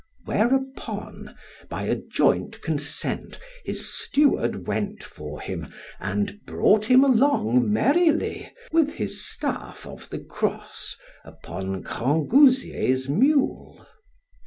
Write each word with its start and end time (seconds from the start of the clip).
Whereupon, 0.25 1.37
by 1.69 1.83
a 1.83 1.95
joint 1.95 2.63
consent, 2.63 3.37
his 3.63 3.93
steward 3.93 4.65
went 4.65 5.03
for 5.03 5.39
him, 5.39 5.71
and 5.99 6.39
brought 6.43 6.85
him 6.87 7.03
along 7.03 7.71
merrily, 7.71 8.51
with 8.71 8.95
his 8.95 9.23
staff 9.23 9.85
of 9.85 10.09
the 10.09 10.17
cross, 10.17 10.97
upon 11.23 11.83
Grangousier's 11.83 13.07
mule. 13.09 13.85